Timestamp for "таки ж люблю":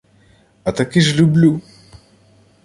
0.71-1.61